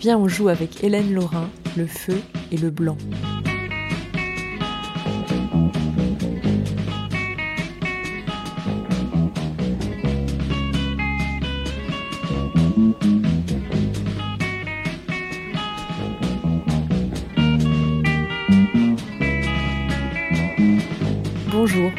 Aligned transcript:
Viens, 0.00 0.16
on 0.16 0.28
joue 0.28 0.48
avec 0.48 0.84
Hélène 0.84 1.12
Laurin, 1.12 1.50
le 1.76 1.84
feu 1.84 2.20
et 2.52 2.56
le 2.56 2.70
blanc. 2.70 2.96
Bonjour, 21.50 21.90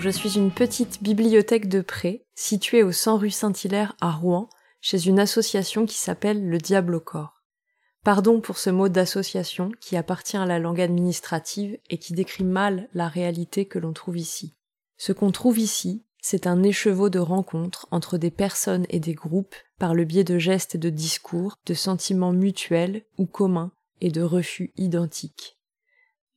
je 0.00 0.08
suis 0.08 0.36
une 0.38 0.50
petite 0.50 1.02
bibliothèque 1.02 1.68
de 1.68 1.82
prêt 1.82 2.24
située 2.34 2.82
au 2.82 2.90
100 2.90 3.18
rue 3.18 3.30
Saint-Hilaire 3.30 3.94
à 4.00 4.12
Rouen, 4.12 4.48
chez 4.88 5.06
une 5.06 5.18
association 5.18 5.84
qui 5.84 5.98
s'appelle 5.98 6.48
le 6.48 6.56
Diable 6.56 6.94
au 6.94 7.00
corps. 7.00 7.42
Pardon 8.04 8.40
pour 8.40 8.56
ce 8.56 8.70
mot 8.70 8.88
d'association 8.88 9.70
qui 9.82 9.98
appartient 9.98 10.38
à 10.38 10.46
la 10.46 10.58
langue 10.58 10.80
administrative 10.80 11.78
et 11.90 11.98
qui 11.98 12.14
décrit 12.14 12.44
mal 12.44 12.88
la 12.94 13.06
réalité 13.06 13.66
que 13.66 13.78
l'on 13.78 13.92
trouve 13.92 14.16
ici. 14.16 14.56
Ce 14.96 15.12
qu'on 15.12 15.30
trouve 15.30 15.58
ici, 15.58 16.06
c'est 16.22 16.46
un 16.46 16.62
écheveau 16.62 17.10
de 17.10 17.18
rencontres 17.18 17.86
entre 17.90 18.16
des 18.16 18.30
personnes 18.30 18.86
et 18.88 18.98
des 18.98 19.12
groupes 19.12 19.54
par 19.78 19.94
le 19.94 20.06
biais 20.06 20.24
de 20.24 20.38
gestes 20.38 20.76
et 20.76 20.78
de 20.78 20.88
discours, 20.88 21.58
de 21.66 21.74
sentiments 21.74 22.32
mutuels 22.32 23.04
ou 23.18 23.26
communs 23.26 23.72
et 24.00 24.10
de 24.10 24.22
refus 24.22 24.72
identiques. 24.78 25.58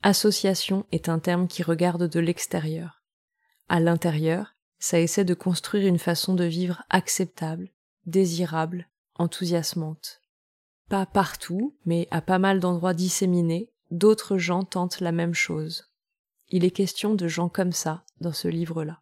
Association 0.03 0.85
est 0.91 1.07
un 1.07 1.20
terme 1.20 1.47
qui 1.47 1.63
regarde 1.63 2.09
de 2.09 2.20
l'extérieur. 2.20 3.01
À 3.70 3.79
l'intérieur, 3.79 4.55
ça 4.77 4.99
essaie 4.99 5.23
de 5.23 5.35
construire 5.35 5.87
une 5.87 5.99
façon 5.99 6.33
de 6.33 6.43
vivre 6.43 6.83
acceptable, 6.89 7.70
désirable, 8.11 8.88
enthousiasmante. 9.15 10.21
Pas 10.89 11.05
partout, 11.05 11.76
mais 11.85 12.07
à 12.12 12.21
pas 12.21 12.37
mal 12.37 12.59
d'endroits 12.59 12.93
disséminés, 12.93 13.71
d'autres 13.90 14.37
gens 14.37 14.63
tentent 14.63 14.99
la 14.99 15.12
même 15.12 15.34
chose. 15.34 15.90
Il 16.49 16.65
est 16.65 16.71
question 16.71 17.15
de 17.15 17.27
gens 17.27 17.49
comme 17.49 17.71
ça 17.71 18.04
dans 18.20 18.34
ce 18.34 18.48
livre-là. 18.48 19.01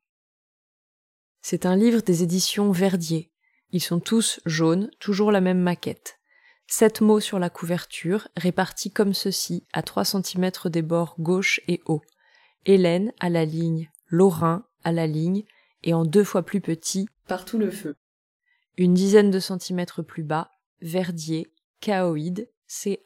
C'est 1.41 1.65
un 1.65 1.75
livre 1.75 2.01
des 2.01 2.21
éditions 2.21 2.71
Verdier. 2.71 3.31
Ils 3.71 3.81
sont 3.81 3.99
tous 3.99 4.39
jaunes, 4.45 4.91
toujours 4.99 5.31
la 5.31 5.41
même 5.41 5.59
maquette. 5.59 6.19
Sept 6.67 7.01
mots 7.01 7.19
sur 7.19 7.39
la 7.39 7.49
couverture, 7.49 8.27
répartis 8.37 8.91
comme 8.91 9.15
ceci, 9.15 9.65
à 9.73 9.81
3 9.81 10.05
cm 10.05 10.51
des 10.65 10.83
bords 10.83 11.15
gauche 11.17 11.59
et 11.67 11.81
haut. 11.85 12.03
Hélène 12.65 13.11
à 13.19 13.29
la 13.29 13.45
ligne, 13.45 13.89
Lorrain 14.07 14.65
à 14.83 14.91
la 14.91 15.07
ligne, 15.07 15.43
et 15.83 15.93
en 15.93 16.05
deux 16.05 16.23
fois 16.23 16.43
plus 16.43 16.61
petit, 16.61 17.07
partout 17.27 17.57
le 17.57 17.71
feu. 17.71 17.95
Une 18.77 18.93
dizaine 18.93 19.31
de 19.31 19.39
centimètres 19.39 20.03
plus 20.03 20.23
bas, 20.23 20.51
Verdier, 20.81 21.51
Chaoïde, 21.81 22.49
C-H-A-O-I-D. 22.67 23.01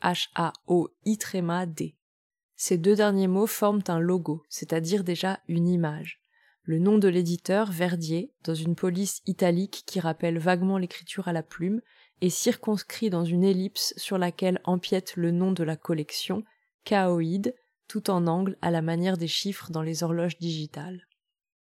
Ces 2.55 2.77
deux 2.77 2.95
derniers 2.95 3.27
mots 3.27 3.47
forment 3.47 3.83
un 3.87 3.99
logo, 3.99 4.43
c'est-à-dire 4.49 5.03
déjà 5.03 5.39
une 5.47 5.67
image. 5.67 6.21
Le 6.63 6.79
nom 6.79 6.97
de 6.97 7.07
l'éditeur, 7.07 7.71
Verdier, 7.71 8.31
dans 8.43 8.53
une 8.53 8.75
police 8.75 9.21
italique 9.25 9.83
qui 9.85 9.99
rappelle 9.99 10.37
vaguement 10.37 10.77
l'écriture 10.77 11.27
à 11.27 11.33
la 11.33 11.43
plume, 11.43 11.81
est 12.21 12.29
circonscrit 12.29 13.09
dans 13.09 13.25
une 13.25 13.43
ellipse 13.43 13.93
sur 13.97 14.17
laquelle 14.17 14.61
empiète 14.63 15.15
le 15.15 15.31
nom 15.31 15.51
de 15.51 15.63
la 15.63 15.75
collection, 15.75 16.43
Chaoïde, 16.83 17.55
tout 17.87 18.09
en 18.09 18.27
angle 18.27 18.57
à 18.61 18.71
la 18.71 18.81
manière 18.81 19.17
des 19.17 19.27
chiffres 19.27 19.71
dans 19.71 19.81
les 19.81 20.03
horloges 20.03 20.37
digitales. 20.37 21.05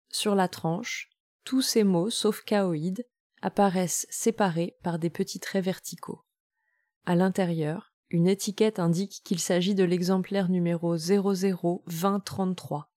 Sur 0.09 0.35
la 0.35 0.47
tranche, 0.47 1.09
tous 1.43 1.61
ces 1.61 1.83
mots, 1.83 2.09
sauf 2.09 2.43
chaoïde, 2.43 3.05
apparaissent 3.47 4.05
séparés 4.09 4.75
par 4.83 4.99
des 4.99 5.09
petits 5.09 5.39
traits 5.39 5.63
verticaux. 5.63 6.25
À 7.05 7.15
l'intérieur, 7.15 7.93
une 8.09 8.27
étiquette 8.27 8.77
indique 8.77 9.21
qu'il 9.23 9.39
s'agit 9.39 9.73
de 9.73 9.85
l'exemplaire 9.85 10.49
numéro 10.49 10.97
002033. 10.97 12.91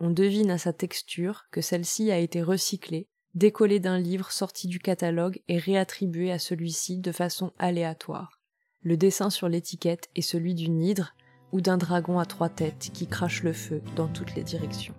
On 0.00 0.10
devine 0.10 0.50
à 0.50 0.58
sa 0.58 0.72
texture 0.72 1.44
que 1.52 1.60
celle-ci 1.60 2.10
a 2.10 2.18
été 2.18 2.42
recyclée, 2.42 3.06
décollée 3.34 3.78
d'un 3.78 3.98
livre 3.98 4.32
sorti 4.32 4.66
du 4.66 4.80
catalogue 4.80 5.40
et 5.46 5.58
réattribuée 5.58 6.32
à 6.32 6.40
celui-ci 6.40 6.98
de 6.98 7.12
façon 7.12 7.52
aléatoire. 7.56 8.40
Le 8.82 8.96
dessin 8.96 9.30
sur 9.30 9.48
l'étiquette 9.48 10.08
est 10.16 10.22
celui 10.22 10.56
d'une 10.56 10.82
hydre 10.82 11.14
ou 11.52 11.60
d'un 11.60 11.78
dragon 11.78 12.18
à 12.18 12.26
trois 12.26 12.48
têtes 12.48 12.90
qui 12.92 13.06
crache 13.06 13.44
le 13.44 13.52
feu 13.52 13.80
dans 13.94 14.08
toutes 14.08 14.34
les 14.34 14.42
directions. 14.42 14.94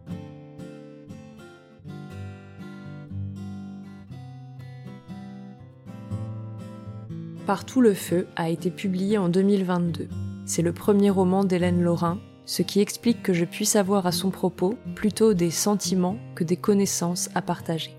Partout 7.49 7.81
le 7.81 7.95
feu 7.95 8.27
a 8.35 8.47
été 8.47 8.69
publié 8.69 9.17
en 9.17 9.27
2022. 9.27 10.07
C'est 10.45 10.61
le 10.61 10.71
premier 10.71 11.09
roman 11.09 11.43
d'Hélène 11.43 11.81
Laurin, 11.81 12.19
ce 12.45 12.61
qui 12.61 12.79
explique 12.79 13.23
que 13.23 13.33
je 13.33 13.43
puisse 13.43 13.75
avoir 13.75 14.05
à 14.05 14.11
son 14.11 14.29
propos 14.29 14.75
plutôt 14.93 15.33
des 15.33 15.49
sentiments 15.49 16.19
que 16.35 16.43
des 16.43 16.57
connaissances 16.57 17.27
à 17.33 17.41
partager. 17.41 17.97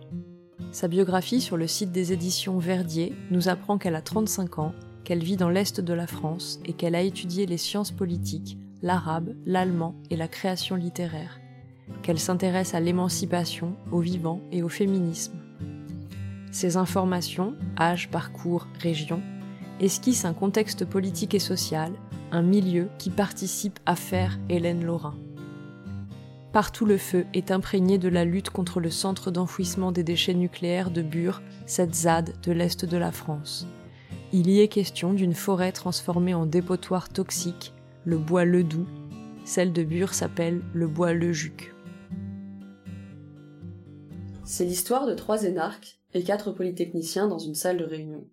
Sa 0.71 0.87
biographie 0.87 1.41
sur 1.41 1.56
le 1.56 1.66
site 1.66 1.91
des 1.91 2.12
éditions 2.12 2.60
Verdier 2.60 3.12
nous 3.33 3.49
apprend 3.49 3.77
qu'elle 3.77 3.97
a 3.97 4.03
35 4.03 4.60
ans, 4.60 4.72
qu'elle 5.03 5.25
vit 5.25 5.37
dans 5.37 5.50
l'Est 5.50 5.81
de 5.81 5.94
la 5.94 6.06
France 6.06 6.60
et 6.65 6.72
qu'elle 6.72 6.94
a 6.94 7.03
étudié 7.03 7.47
les 7.47 7.59
sciences 7.59 7.91
politiques, 7.91 8.56
l'arabe, 8.83 9.34
l'allemand 9.47 9.97
et 10.10 10.16
la 10.16 10.28
création 10.28 10.77
littéraire, 10.77 11.41
qu'elle 12.05 12.21
s'intéresse 12.21 12.75
à 12.75 12.78
l'émancipation, 12.78 13.75
au 13.91 13.99
vivant 13.99 14.43
et 14.53 14.62
au 14.62 14.69
féminisme. 14.69 15.41
Ces 16.53 16.77
informations, 16.77 17.56
âge, 17.77 18.10
parcours, 18.10 18.69
région, 18.81 19.21
esquisse 19.80 20.24
un 20.24 20.34
contexte 20.34 20.84
politique 20.84 21.34
et 21.34 21.38
social, 21.38 21.92
un 22.30 22.42
milieu 22.42 22.88
qui 22.98 23.10
participe 23.10 23.78
à 23.86 23.96
faire 23.96 24.38
Hélène 24.48 24.84
Laurin. 24.84 25.16
Partout 26.52 26.84
le 26.84 26.98
feu 26.98 27.26
est 27.32 27.50
imprégné 27.50 27.96
de 27.96 28.08
la 28.08 28.24
lutte 28.24 28.50
contre 28.50 28.80
le 28.80 28.91
centre 28.91 29.30
d'enfouissement 29.30 29.92
des 29.92 30.02
déchets 30.02 30.34
nucléaires 30.34 30.91
de 30.91 31.00
Bure, 31.00 31.42
cette 31.64 31.94
ZAD 31.94 32.34
de 32.42 32.52
l'Est 32.52 32.84
de 32.84 32.96
la 32.96 33.12
France. 33.12 33.66
Il 34.32 34.50
y 34.50 34.60
est 34.60 34.68
question 34.68 35.12
d'une 35.12 35.34
forêt 35.34 35.72
transformée 35.72 36.34
en 36.34 36.47
dépotoir 36.47 37.08
toxique, 37.08 37.72
le 38.04 38.18
bois 38.18 38.44
Ledoux. 38.44 38.86
Celle 39.44 39.72
de 39.72 39.82
Bure 39.82 40.12
s'appelle 40.12 40.60
le 40.74 40.88
bois 40.88 41.12
Lejuc. 41.12 41.72
C'est 44.44 44.64
l'histoire 44.64 45.06
de 45.06 45.14
trois 45.14 45.44
énarques 45.44 46.00
et 46.14 46.24
quatre 46.24 46.50
polytechniciens 46.50 47.28
dans 47.28 47.38
une 47.38 47.54
salle 47.54 47.78
de 47.78 47.84
réunion. 47.84 48.26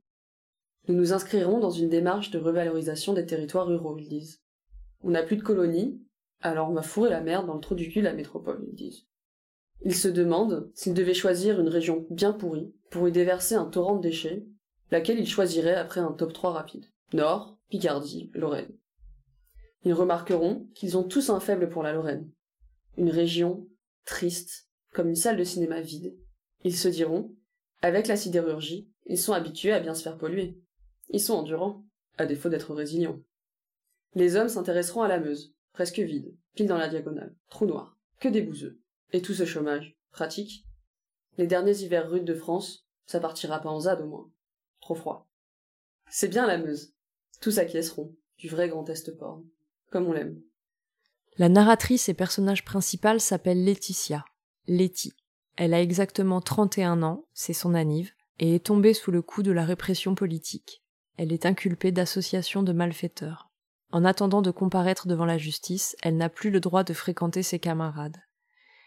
Nous 0.88 0.96
nous 0.96 1.12
inscrirons 1.12 1.60
dans 1.60 1.70
une 1.70 1.90
démarche 1.90 2.32
de 2.32 2.40
revalorisation 2.40 3.14
des 3.14 3.26
territoires 3.26 3.68
ruraux, 3.68 3.98
ils 3.98 4.08
disent. 4.08 4.42
On 5.02 5.10
n'a 5.10 5.24
plus 5.24 5.36
de 5.36 5.44
colonies, 5.44 6.02
alors 6.42 6.70
on 6.70 6.74
va 6.74 6.82
fourrer 6.82 7.10
la 7.10 7.22
merde 7.22 7.46
dans 7.46 7.56
le 7.56 7.60
trou 7.60 7.76
du 7.76 7.90
cul 7.90 8.00
de 8.00 8.06
la 8.06 8.14
métropole, 8.14 8.66
ils 8.70 8.76
disent. 8.76 9.06
Ils 9.82 9.96
se 9.96 10.08
demandent 10.08 10.72
s'ils 10.74 10.94
devaient 10.94 11.14
choisir 11.14 11.60
une 11.60 11.68
région 11.68 12.08
bien 12.10 12.32
pourrie 12.34 12.74
pour 12.90 13.08
y 13.08 13.12
déverser 13.12 13.56
un 13.56 13.66
torrent 13.66 13.98
de 13.98 14.02
déchets, 14.02 14.46
laquelle 14.90 15.20
ils 15.20 15.28
choisiraient 15.28 15.76
après 15.76 16.00
un 16.00 16.14
top 16.14 16.34
3 16.34 16.54
rapide. 16.54 16.86
Nord, 17.14 17.58
Picardie, 17.70 18.32
Lorraine. 18.34 18.72
Ils 19.84 19.94
remarqueront 19.94 20.68
qu'ils 20.74 20.98
ont 20.98 21.04
tous 21.04 21.30
un 21.30 21.40
faible 21.40 21.70
pour 21.70 21.84
la 21.84 21.94
Lorraine. 21.94 22.32
Une 22.98 23.10
région 23.10 23.68
triste, 24.06 24.70
comme 24.94 25.10
une 25.10 25.16
salle 25.16 25.38
de 25.38 25.44
cinéma 25.44 25.82
vide. 25.82 26.18
Ils 26.64 26.76
se 26.76 26.88
diront, 26.88 27.36
avec 27.82 28.08
la 28.08 28.16
sidérurgie, 28.16 28.90
ils 29.06 29.20
sont 29.20 29.34
habitués 29.34 29.74
à 29.74 29.80
bien 29.80 29.94
se 29.94 30.02
faire 30.02 30.18
polluer. 30.18 30.58
Ils 31.10 31.22
sont 31.22 31.36
endurants, 31.36 31.86
à 32.18 32.26
défaut 32.26 32.50
d'être 32.50 32.74
résilients. 32.74 33.22
Les 34.14 34.36
hommes 34.36 34.50
s'intéresseront 34.50 35.04
à 35.04 35.08
la 35.08 35.20
Meuse, 35.20 35.54
presque 35.72 36.00
vide, 36.00 36.36
pile 36.56 36.68
dans 36.68 36.78
la 36.78 36.90
diagonale, 36.90 37.36
trou 37.50 37.66
noir, 37.66 37.98
que 38.20 38.28
des 38.28 38.42
bouseux. 38.42 38.82
Et 39.14 39.22
tout 39.22 39.34
ce 39.34 39.46
chômage, 39.46 39.96
pratique. 40.12 40.66
Les 41.38 41.48
derniers 41.48 41.84
hivers 41.84 42.10
rudes 42.10 42.26
de 42.26 42.34
France, 42.34 42.88
ça 43.06 43.20
partira 43.20 43.62
pas 43.62 43.70
en 43.70 43.82
zade 43.82 44.02
au 44.02 44.08
moins. 44.08 44.30
Trop 44.82 44.96
froid. 44.96 45.30
C'est 46.10 46.28
bien 46.28 46.46
la 46.46 46.58
Meuse. 46.58 46.94
Tous 47.40 47.58
acquiesceront, 47.58 48.16
du 48.38 48.50
vrai 48.50 48.68
grand 48.68 48.90
Est 48.90 49.16
porn. 49.18 49.46
Comme 49.92 50.08
on 50.08 50.14
l'aime. 50.14 50.42
La 51.38 51.48
narratrice 51.48 52.10
et 52.10 52.14
personnage 52.14 52.66
principal 52.66 53.22
s'appelle 53.22 53.64
Laetitia. 53.64 54.26
Letty. 54.68 55.14
Elle 55.56 55.74
a 55.74 55.82
exactement 55.82 56.42
31 56.42 57.02
ans, 57.04 57.28
c'est 57.34 57.54
son 57.54 57.76
anniv, 57.76 58.12
et 58.40 58.56
est 58.56 58.66
tombée 58.66 58.94
sous 58.94 59.12
le 59.12 59.22
coup 59.22 59.44
de 59.44 59.52
la 59.52 59.64
répression 59.64 60.14
politique 60.16 60.84
elle 61.18 61.34
est 61.34 61.46
inculpée 61.46 61.92
d'association 61.92 62.64
de 62.64 62.74
malfaiteurs. 62.74 63.50
En 63.92 64.06
attendant 64.06 64.42
de 64.42 64.52
comparaître 64.52 65.08
devant 65.08 65.26
la 65.26 65.38
justice, 65.38 65.96
elle 66.02 66.18
n'a 66.18 66.30
plus 66.30 66.52
le 66.52 66.60
droit 66.60 66.84
de 66.84 66.94
fréquenter 66.94 67.44
ses 67.44 67.60
camarades. 67.60 68.18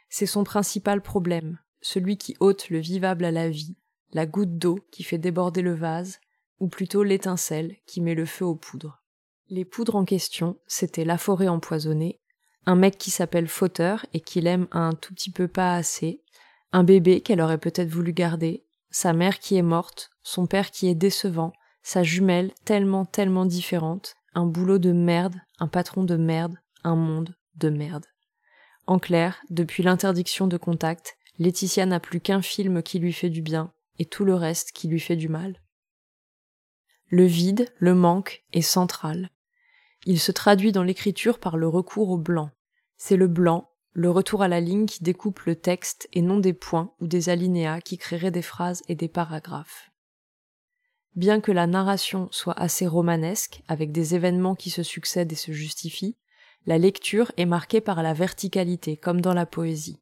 C'est 0.09 0.27
son 0.27 0.45
principal 0.45 1.03
problème, 1.03 1.59
celui 1.81 2.17
qui 2.17 2.37
ôte 2.41 2.69
le 2.71 2.79
vivable 2.79 3.25
à 3.25 3.31
la 3.31 3.49
vie, 3.49 3.77
la 4.13 4.27
goutte 4.27 4.59
d'eau 4.59 4.79
qui 4.91 5.03
fait 5.03 5.19
déborder 5.19 5.63
le 5.63 5.75
vase, 5.75 6.21
ou 6.59 6.69
plutôt 6.69 7.03
l'étincelle 7.03 7.77
qui 7.87 8.01
met 8.01 8.15
le 8.15 8.27
feu 8.27 8.45
aux 8.45 8.57
poudres. 8.57 9.03
Les 9.49 9.65
poudres 9.65 9.97
en 9.97 10.05
question, 10.05 10.59
c'était 10.67 11.05
la 11.05 11.19
forêt 11.19 11.49
empoisonnée, 11.49 12.21
un 12.67 12.77
mec 12.77 12.99
qui 12.99 13.11
s'appelle 13.11 13.49
Fauteur 13.49 14.05
et 14.13 14.21
qui 14.21 14.41
l'aime 14.41 14.69
un 14.71 14.93
tout 14.93 15.15
petit 15.15 15.31
peu 15.31 15.49
pas 15.49 15.75
assez, 15.75 16.23
un 16.73 16.85
bébé 16.85 17.21
qu'elle 17.21 17.41
aurait 17.41 17.59
peut-être 17.59 17.89
voulu 17.89 18.13
garder, 18.13 18.67
sa 18.91 19.13
mère 19.13 19.39
qui 19.39 19.57
est 19.57 19.63
morte, 19.63 20.11
son 20.23 20.47
père 20.47 20.71
qui 20.71 20.89
est 20.89 20.95
décevant, 20.95 21.53
sa 21.83 22.03
jumelle 22.03 22.53
tellement, 22.65 23.05
tellement 23.05 23.47
différente, 23.47 24.17
un 24.35 24.47
boulot 24.47 24.79
de 24.79 24.93
merde, 24.93 25.37
un 25.59 25.69
patron 25.69 26.05
de 26.05 26.17
merde, 26.17 26.57
un 26.85 26.97
monde 26.97 27.35
de 27.57 27.69
merde. 27.71 28.07
En 28.87 28.99
clair, 28.99 29.41
depuis 29.51 29.83
l'interdiction 29.83 30.47
de 30.47 30.57
contact, 30.57 31.17
Laetitia 31.39 31.87
n'a 31.87 32.01
plus 32.01 32.21
qu'un 32.21 32.43
film 32.43 32.83
qui 32.83 32.99
lui 32.99 33.13
fait 33.13 33.31
du 33.31 33.43
bien 33.43 33.73
et 33.99 34.05
tout 34.05 34.25
le 34.25 34.35
reste 34.35 34.73
qui 34.73 34.89
lui 34.89 35.01
fait 35.01 35.17
du 35.17 35.29
mal. 35.29 35.61
Le 37.09 37.25
vide, 37.25 37.73
le 37.79 37.95
manque 37.95 38.45
est 38.53 38.63
central. 38.63 39.31
Il 40.07 40.21
se 40.21 40.33
traduit 40.33 40.73
dans 40.73 40.83
l'écriture 40.83 41.39
par 41.39 41.57
le 41.57 41.69
recours 41.69 42.11
au 42.11 42.19
blanc. 42.19 42.51
C'est 42.97 43.17
le 43.17 43.27
blanc, 43.27 43.71
le 43.93 44.11
retour 44.11 44.43
à 44.43 44.49
la 44.49 44.61
ligne 44.61 44.87
qui 44.87 45.03
découpe 45.03 45.41
le 45.41 45.57
texte 45.57 46.09
et 46.13 46.23
non 46.23 46.39
des 46.39 46.53
points 46.53 46.95
ou 47.01 47.07
des 47.07 47.29
alinéas 47.29 47.81
qui 47.81 47.99
créeraient 47.99 48.31
des 48.31 48.43
phrases 48.43 48.83
et 48.89 48.95
des 48.95 49.09
paragraphes. 49.09 49.90
Bien 51.17 51.41
que 51.41 51.53
la 51.53 51.67
narration 51.67 52.29
soit 52.31 52.59
assez 52.59 52.87
romanesque, 52.87 53.63
avec 53.69 53.91
des 53.91 54.15
événements 54.15 54.55
qui 54.55 54.71
se 54.71 54.83
succèdent 54.83 55.33
et 55.33 55.37
se 55.37 55.53
justifient, 55.53 56.17
la 56.67 56.79
lecture 56.79 57.33
est 57.37 57.47
marquée 57.47 57.81
par 57.81 58.03
la 58.03 58.13
verticalité, 58.13 58.97
comme 58.97 59.21
dans 59.21 59.35
la 59.35 59.47
poésie. 59.47 60.01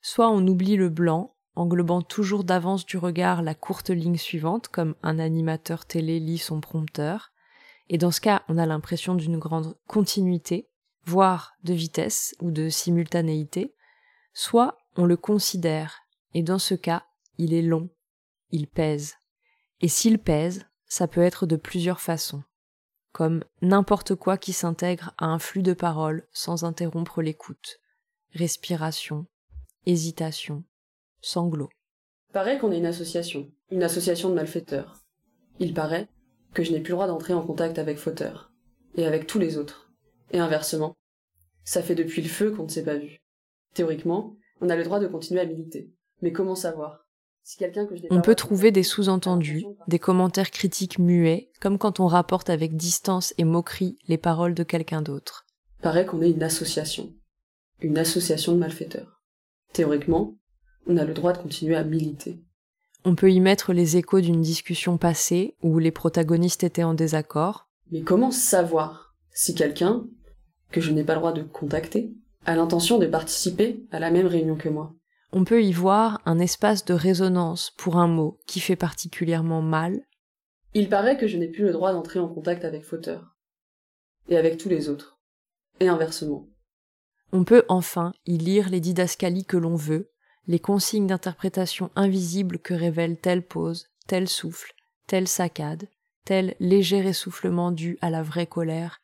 Soit 0.00 0.30
on 0.30 0.46
oublie 0.46 0.76
le 0.76 0.90
blanc, 0.90 1.34
englobant 1.56 2.02
toujours 2.02 2.44
d'avance 2.44 2.86
du 2.86 2.98
regard 2.98 3.42
la 3.42 3.54
courte 3.54 3.90
ligne 3.90 4.16
suivante, 4.16 4.68
comme 4.68 4.94
un 5.02 5.18
animateur 5.18 5.86
télé 5.86 6.20
lit 6.20 6.38
son 6.38 6.60
prompteur, 6.60 7.32
et 7.88 7.98
dans 7.98 8.10
ce 8.10 8.20
cas 8.20 8.42
on 8.48 8.58
a 8.58 8.66
l'impression 8.66 9.14
d'une 9.14 9.38
grande 9.38 9.76
continuité, 9.86 10.68
voire 11.04 11.54
de 11.64 11.74
vitesse 11.74 12.36
ou 12.40 12.50
de 12.50 12.68
simultanéité, 12.68 13.74
soit 14.34 14.78
on 14.96 15.04
le 15.04 15.16
considère, 15.16 16.00
et 16.34 16.42
dans 16.42 16.58
ce 16.58 16.74
cas 16.74 17.04
il 17.38 17.54
est 17.54 17.62
long, 17.62 17.90
il 18.50 18.68
pèse. 18.68 19.14
Et 19.80 19.88
s'il 19.88 20.18
pèse, 20.18 20.66
ça 20.86 21.06
peut 21.06 21.22
être 21.22 21.46
de 21.46 21.56
plusieurs 21.56 22.00
façons, 22.00 22.42
comme 23.12 23.44
n'importe 23.62 24.14
quoi 24.14 24.36
qui 24.36 24.52
s'intègre 24.52 25.14
à 25.18 25.26
un 25.26 25.38
flux 25.38 25.62
de 25.62 25.72
paroles 25.72 26.26
sans 26.32 26.64
interrompre 26.64 27.22
l'écoute, 27.22 27.80
respiration, 28.32 29.26
hésitation, 29.86 30.64
sanglots. 31.20 31.70
Paraît 32.32 32.58
qu'on 32.58 32.72
est 32.72 32.78
une 32.78 32.86
association, 32.86 33.50
une 33.70 33.82
association 33.82 34.30
de 34.30 34.34
malfaiteurs. 34.34 35.04
Il 35.60 35.74
paraît 35.74 36.08
que 36.54 36.62
je 36.62 36.72
n'ai 36.72 36.80
plus 36.80 36.90
le 36.90 36.96
droit 36.96 37.06
d'entrer 37.06 37.34
en 37.34 37.46
contact 37.46 37.78
avec 37.78 37.98
fauteurs, 37.98 38.52
et 38.96 39.06
avec 39.06 39.26
tous 39.26 39.38
les 39.38 39.58
autres. 39.58 39.92
Et 40.32 40.38
inversement, 40.38 40.96
ça 41.64 41.82
fait 41.82 41.94
depuis 41.94 42.22
le 42.22 42.28
feu 42.28 42.50
qu'on 42.50 42.64
ne 42.64 42.68
s'est 42.68 42.84
pas 42.84 42.96
vu. 42.96 43.18
Théoriquement, 43.74 44.36
on 44.60 44.70
a 44.70 44.76
le 44.76 44.84
droit 44.84 44.98
de 44.98 45.06
continuer 45.06 45.40
à 45.40 45.46
militer. 45.46 45.92
Mais 46.20 46.32
comment 46.32 46.54
savoir? 46.54 47.07
On 48.10 48.20
peut 48.20 48.34
trouver 48.34 48.70
des 48.70 48.82
sous-entendus, 48.82 49.64
des 49.86 49.98
commentaires 49.98 50.50
critiques 50.50 50.98
muets, 50.98 51.50
comme 51.60 51.78
quand 51.78 52.00
on 52.00 52.06
rapporte 52.06 52.50
avec 52.50 52.76
distance 52.76 53.32
et 53.38 53.44
moquerie 53.44 53.98
les 54.06 54.18
paroles 54.18 54.54
de 54.54 54.62
quelqu'un 54.62 55.02
d'autre. 55.02 55.46
Paraît 55.80 56.06
qu'on 56.06 56.22
est 56.22 56.30
une 56.30 56.42
association. 56.42 57.12
Une 57.80 57.98
association 57.98 58.52
de 58.52 58.58
malfaiteurs. 58.58 59.22
Théoriquement, 59.72 60.34
on 60.86 60.96
a 60.96 61.04
le 61.04 61.14
droit 61.14 61.32
de 61.32 61.38
continuer 61.38 61.76
à 61.76 61.84
militer. 61.84 62.40
On 63.04 63.14
peut 63.14 63.30
y 63.30 63.40
mettre 63.40 63.72
les 63.72 63.96
échos 63.96 64.20
d'une 64.20 64.42
discussion 64.42 64.98
passée 64.98 65.54
où 65.62 65.78
les 65.78 65.92
protagonistes 65.92 66.64
étaient 66.64 66.82
en 66.82 66.94
désaccord. 66.94 67.68
Mais 67.92 68.02
comment 68.02 68.30
savoir 68.30 69.14
si 69.32 69.54
quelqu'un, 69.54 70.04
que 70.70 70.80
je 70.80 70.90
n'ai 70.90 71.04
pas 71.04 71.14
le 71.14 71.20
droit 71.20 71.32
de 71.32 71.42
contacter, 71.42 72.12
a 72.44 72.56
l'intention 72.56 72.98
de 72.98 73.06
participer 73.06 73.86
à 73.90 74.00
la 74.00 74.10
même 74.10 74.26
réunion 74.26 74.56
que 74.56 74.68
moi? 74.68 74.94
On 75.32 75.44
peut 75.44 75.62
y 75.62 75.72
voir 75.72 76.20
un 76.24 76.38
espace 76.38 76.84
de 76.84 76.94
résonance 76.94 77.72
pour 77.76 77.96
un 77.96 78.08
mot 78.08 78.38
qui 78.46 78.60
fait 78.60 78.76
particulièrement 78.76 79.62
mal. 79.62 80.00
Il 80.74 80.88
paraît 80.88 81.18
que 81.18 81.26
je 81.26 81.36
n'ai 81.36 81.48
plus 81.48 81.64
le 81.64 81.72
droit 81.72 81.92
d'entrer 81.92 82.18
en 82.18 82.28
contact 82.28 82.64
avec 82.64 82.84
fauteur. 82.84 83.36
Et 84.28 84.36
avec 84.36 84.58
tous 84.58 84.68
les 84.68 84.88
autres. 84.88 85.18
Et 85.80 85.88
inversement. 85.88 86.48
On 87.32 87.44
peut 87.44 87.64
enfin 87.68 88.12
y 88.26 88.38
lire 88.38 88.70
les 88.70 88.80
didascalies 88.80 89.44
que 89.44 89.56
l'on 89.56 89.76
veut, 89.76 90.10
les 90.46 90.58
consignes 90.58 91.06
d'interprétation 91.06 91.90
invisibles 91.94 92.58
que 92.58 92.74
révèlent 92.74 93.18
telle 93.18 93.42
pose, 93.42 93.88
tel 94.06 94.28
souffle, 94.28 94.72
telle 95.06 95.28
saccade, 95.28 95.88
tel 96.24 96.54
léger 96.58 96.98
essoufflement 96.98 97.70
dû 97.70 97.98
à 98.00 98.08
la 98.08 98.22
vraie 98.22 98.46
colère, 98.46 99.00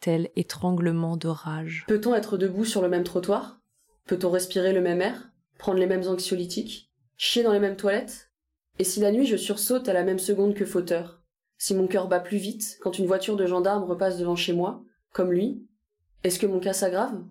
tel 0.00 0.30
étranglement 0.36 1.16
de 1.18 1.28
rage. 1.28 1.84
Peut-on 1.86 2.14
être 2.14 2.38
debout 2.38 2.64
sur 2.64 2.80
le 2.80 2.88
même 2.88 3.04
trottoir? 3.04 3.60
Peut-on 4.06 4.30
respirer 4.30 4.72
le 4.72 4.80
même 4.80 5.02
air? 5.02 5.30
Prendre 5.58 5.78
les 5.78 5.86
mêmes 5.86 6.06
anxiolytiques, 6.06 6.92
chier 7.16 7.42
dans 7.42 7.52
les 7.52 7.60
mêmes 7.60 7.76
toilettes 7.76 8.30
Et 8.78 8.84
si 8.84 9.00
la 9.00 9.12
nuit 9.12 9.26
je 9.26 9.36
sursaute 9.36 9.88
à 9.88 9.92
la 9.92 10.04
même 10.04 10.18
seconde 10.18 10.54
que 10.54 10.64
fauteur 10.64 11.22
Si 11.58 11.74
mon 11.74 11.86
cœur 11.86 12.08
bat 12.08 12.20
plus 12.20 12.38
vite 12.38 12.78
quand 12.80 12.98
une 12.98 13.06
voiture 13.06 13.36
de 13.36 13.46
gendarme 13.46 13.84
repasse 13.84 14.18
devant 14.18 14.36
chez 14.36 14.52
moi, 14.52 14.82
comme 15.12 15.32
lui, 15.32 15.66
est-ce 16.24 16.38
que 16.38 16.46
mon 16.46 16.60
cas 16.60 16.72
s'aggrave? 16.72 17.22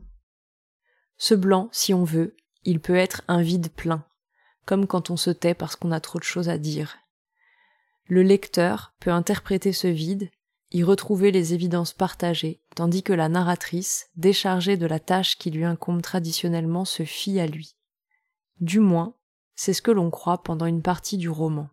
Ce 1.18 1.36
blanc, 1.36 1.70
si 1.72 1.94
on 1.94 2.04
veut, 2.04 2.36
il 2.64 2.80
peut 2.80 2.96
être 2.96 3.22
un 3.28 3.42
vide 3.42 3.70
plein, 3.72 4.06
comme 4.66 4.88
quand 4.88 5.10
on 5.10 5.18
se 5.18 5.30
tait 5.30 5.54
parce 5.54 5.76
qu'on 5.76 5.92
a 5.92 6.00
trop 6.00 6.20
de 6.20 6.24
choses 6.24 6.50
à 6.50 6.58
dire. 6.58 6.98
Le 8.08 8.22
lecteur 8.22 8.94
peut 9.00 9.12
interpréter 9.12 9.72
ce 9.72 9.88
vide, 9.88 10.30
y 10.72 10.84
retrouver 10.84 11.32
les 11.32 11.54
évidences 11.54 11.94
partagées, 11.94 12.62
tandis 12.76 13.04
que 13.04 13.14
la 13.14 13.30
narratrice, 13.30 14.10
déchargée 14.16 14.78
de 14.78 14.86
la 14.86 15.00
tâche 15.00 15.38
qui 15.38 15.52
lui 15.52 15.64
incombe 15.64 16.02
traditionnellement, 16.02 16.86
se 16.86 17.04
fie 17.04 17.40
à 17.40 17.48
lui. 17.48 17.76
Du 18.62 18.80
moins, 18.80 19.16
c'est 19.56 19.74
ce 19.74 19.82
que 19.82 19.92
l'on 19.92 20.10
croit 20.10 20.44
pendant 20.44 20.66
une 20.66 20.82
partie 20.82 21.18
du 21.18 21.30
roman. 21.30 21.70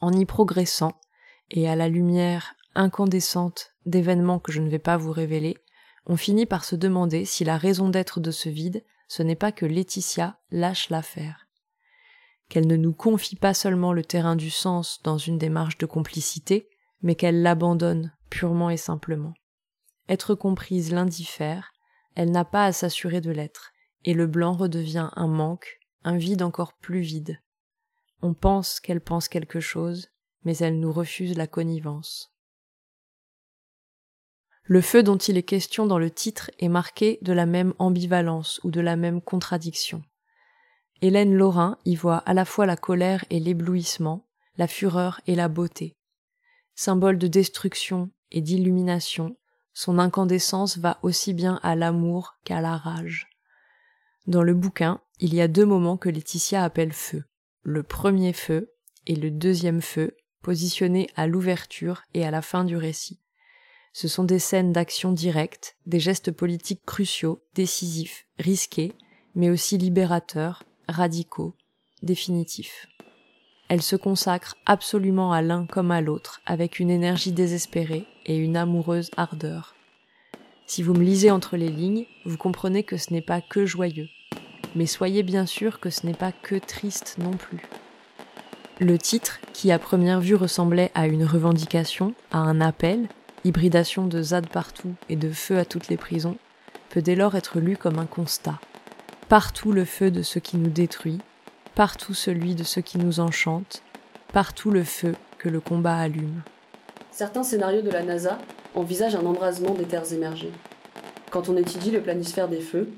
En 0.00 0.12
y 0.12 0.26
progressant, 0.26 0.92
et 1.50 1.68
à 1.68 1.76
la 1.76 1.88
lumière 1.88 2.54
incandescente 2.74 3.72
d'événements 3.86 4.38
que 4.38 4.52
je 4.52 4.60
ne 4.60 4.68
vais 4.68 4.78
pas 4.78 4.96
vous 4.96 5.12
révéler, 5.12 5.56
on 6.06 6.16
finit 6.16 6.46
par 6.46 6.64
se 6.64 6.76
demander 6.76 7.24
si 7.24 7.44
la 7.44 7.56
raison 7.56 7.88
d'être 7.88 8.20
de 8.20 8.30
ce 8.30 8.48
vide, 8.48 8.84
ce 9.08 9.22
n'est 9.22 9.36
pas 9.36 9.52
que 9.52 9.66
Laetitia 9.66 10.38
lâche 10.50 10.90
l'affaire. 10.90 11.46
Qu'elle 12.48 12.66
ne 12.66 12.76
nous 12.76 12.92
confie 12.92 13.36
pas 13.36 13.54
seulement 13.54 13.92
le 13.92 14.04
terrain 14.04 14.36
du 14.36 14.50
sens 14.50 15.00
dans 15.04 15.18
une 15.18 15.38
démarche 15.38 15.78
de 15.78 15.86
complicité, 15.86 16.68
mais 17.02 17.14
qu'elle 17.14 17.42
l'abandonne 17.42 18.12
purement 18.30 18.70
et 18.70 18.76
simplement. 18.76 19.34
Être 20.08 20.34
comprise 20.34 20.92
l'indiffère, 20.92 21.72
elle 22.14 22.30
n'a 22.30 22.44
pas 22.44 22.66
à 22.66 22.72
s'assurer 22.72 23.20
de 23.20 23.30
l'être 23.30 23.72
et 24.04 24.14
le 24.14 24.26
blanc 24.26 24.54
redevient 24.54 25.10
un 25.14 25.28
manque, 25.28 25.80
un 26.04 26.16
vide 26.16 26.42
encore 26.42 26.74
plus 26.74 27.00
vide. 27.00 27.40
On 28.22 28.34
pense 28.34 28.80
qu'elle 28.80 29.00
pense 29.00 29.28
quelque 29.28 29.60
chose, 29.60 30.08
mais 30.44 30.56
elle 30.58 30.80
nous 30.80 30.92
refuse 30.92 31.36
la 31.36 31.46
connivence. 31.46 32.32
Le 34.64 34.80
feu 34.80 35.02
dont 35.02 35.16
il 35.16 35.36
est 35.36 35.42
question 35.42 35.86
dans 35.86 35.98
le 35.98 36.10
titre 36.10 36.50
est 36.58 36.68
marqué 36.68 37.18
de 37.22 37.32
la 37.32 37.46
même 37.46 37.74
ambivalence 37.78 38.60
ou 38.62 38.70
de 38.70 38.80
la 38.80 38.96
même 38.96 39.20
contradiction. 39.20 40.02
Hélène 41.00 41.34
Laurin 41.34 41.78
y 41.84 41.96
voit 41.96 42.18
à 42.18 42.32
la 42.32 42.44
fois 42.44 42.64
la 42.64 42.76
colère 42.76 43.24
et 43.28 43.40
l'éblouissement, 43.40 44.24
la 44.56 44.68
fureur 44.68 45.20
et 45.26 45.34
la 45.34 45.48
beauté. 45.48 45.96
Symbole 46.76 47.18
de 47.18 47.26
destruction 47.26 48.10
et 48.30 48.40
d'illumination, 48.40 49.36
son 49.74 49.98
incandescence 49.98 50.78
va 50.78 50.98
aussi 51.02 51.34
bien 51.34 51.58
à 51.64 51.74
l'amour 51.74 52.36
qu'à 52.44 52.60
la 52.60 52.76
rage. 52.76 53.31
Dans 54.26 54.42
le 54.42 54.54
bouquin, 54.54 55.00
il 55.18 55.34
y 55.34 55.40
a 55.40 55.48
deux 55.48 55.66
moments 55.66 55.96
que 55.96 56.08
Laetitia 56.08 56.62
appelle 56.62 56.92
feu. 56.92 57.24
Le 57.62 57.82
premier 57.82 58.32
feu 58.32 58.72
et 59.06 59.16
le 59.16 59.30
deuxième 59.30 59.82
feu, 59.82 60.16
positionnés 60.42 61.08
à 61.16 61.26
l'ouverture 61.26 62.02
et 62.14 62.24
à 62.24 62.30
la 62.30 62.42
fin 62.42 62.64
du 62.64 62.76
récit. 62.76 63.20
Ce 63.92 64.08
sont 64.08 64.24
des 64.24 64.38
scènes 64.38 64.72
d'action 64.72 65.12
directe, 65.12 65.76
des 65.86 66.00
gestes 66.00 66.30
politiques 66.30 66.84
cruciaux, 66.86 67.42
décisifs, 67.54 68.26
risqués, 68.38 68.92
mais 69.34 69.50
aussi 69.50 69.76
libérateurs, 69.76 70.62
radicaux, 70.88 71.54
définitifs. 72.02 72.86
Elle 73.68 73.82
se 73.82 73.96
consacre 73.96 74.56
absolument 74.66 75.32
à 75.32 75.42
l'un 75.42 75.66
comme 75.66 75.90
à 75.90 76.00
l'autre, 76.00 76.40
avec 76.46 76.78
une 76.78 76.90
énergie 76.90 77.32
désespérée 77.32 78.06
et 78.26 78.36
une 78.36 78.56
amoureuse 78.56 79.10
ardeur. 79.16 79.74
Si 80.72 80.82
vous 80.82 80.94
me 80.94 81.04
lisez 81.04 81.30
entre 81.30 81.58
les 81.58 81.68
lignes, 81.68 82.06
vous 82.24 82.38
comprenez 82.38 82.82
que 82.82 82.96
ce 82.96 83.12
n'est 83.12 83.20
pas 83.20 83.42
que 83.42 83.66
joyeux. 83.66 84.08
Mais 84.74 84.86
soyez 84.86 85.22
bien 85.22 85.44
sûr 85.44 85.80
que 85.80 85.90
ce 85.90 86.06
n'est 86.06 86.14
pas 86.14 86.32
que 86.32 86.54
triste 86.54 87.16
non 87.18 87.32
plus. 87.32 87.60
Le 88.80 88.96
titre, 88.96 89.38
qui 89.52 89.70
à 89.70 89.78
première 89.78 90.22
vue 90.22 90.34
ressemblait 90.34 90.90
à 90.94 91.06
une 91.06 91.26
revendication, 91.26 92.14
à 92.30 92.38
un 92.38 92.62
appel, 92.62 93.10
hybridation 93.44 94.06
de 94.06 94.22
ZAD 94.22 94.48
partout 94.48 94.94
et 95.10 95.16
de 95.16 95.30
feu 95.30 95.58
à 95.58 95.66
toutes 95.66 95.88
les 95.88 95.98
prisons, 95.98 96.38
peut 96.88 97.02
dès 97.02 97.16
lors 97.16 97.34
être 97.34 97.60
lu 97.60 97.76
comme 97.76 97.98
un 97.98 98.06
constat. 98.06 98.58
Partout 99.28 99.72
le 99.72 99.84
feu 99.84 100.10
de 100.10 100.22
ce 100.22 100.38
qui 100.38 100.56
nous 100.56 100.70
détruit, 100.70 101.18
partout 101.74 102.14
celui 102.14 102.54
de 102.54 102.64
ce 102.64 102.80
qui 102.80 102.96
nous 102.96 103.20
enchante, 103.20 103.82
partout 104.32 104.70
le 104.70 104.84
feu 104.84 105.16
que 105.36 105.50
le 105.50 105.60
combat 105.60 105.98
allume. 105.98 106.40
Certains 107.10 107.42
scénarios 107.42 107.82
de 107.82 107.90
la 107.90 108.02
NASA 108.02 108.38
envisagent 108.74 109.16
un 109.16 109.26
embrasement 109.26 109.74
des 109.74 109.84
terres 109.84 110.12
émergées. 110.12 110.52
Quand 111.30 111.48
on 111.48 111.56
étudie 111.56 111.90
le 111.90 112.02
planisphère 112.02 112.48
des 112.48 112.60
feux, 112.60 112.88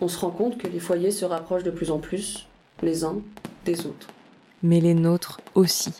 on 0.00 0.08
se 0.08 0.18
rend 0.18 0.30
compte 0.30 0.58
que 0.58 0.68
les 0.68 0.80
foyers 0.80 1.10
se 1.10 1.24
rapprochent 1.24 1.62
de 1.62 1.70
plus 1.70 1.90
en 1.90 1.98
plus, 1.98 2.46
les 2.82 3.04
uns 3.04 3.20
des 3.64 3.86
autres. 3.86 4.08
Mais 4.62 4.80
les 4.80 4.94
nôtres 4.94 5.40
aussi. 5.54 5.92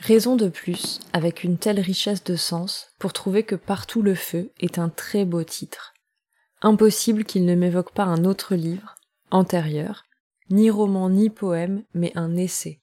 Raison 0.00 0.36
de 0.36 0.48
plus, 0.48 1.00
avec 1.12 1.42
une 1.42 1.58
telle 1.58 1.80
richesse 1.80 2.22
de 2.24 2.36
sens, 2.36 2.92
pour 2.98 3.12
trouver 3.12 3.42
que 3.42 3.56
Partout 3.56 4.00
le 4.00 4.14
feu 4.14 4.52
est 4.60 4.78
un 4.78 4.88
très 4.88 5.24
beau 5.24 5.42
titre. 5.42 5.94
Impossible 6.62 7.24
qu'il 7.24 7.44
ne 7.44 7.54
m'évoque 7.54 7.92
pas 7.92 8.04
un 8.04 8.24
autre 8.24 8.54
livre, 8.54 8.94
antérieur, 9.30 10.04
ni 10.50 10.70
roman 10.70 11.10
ni 11.10 11.30
poème, 11.30 11.84
mais 11.94 12.12
un 12.14 12.36
essai. 12.36 12.80